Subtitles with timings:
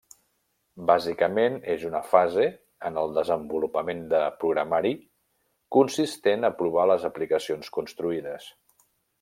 [0.91, 2.45] Bàsicament és una fase
[2.89, 4.95] en el desenvolupament de programari
[5.79, 8.51] consistent a provar les aplicacions construïdes.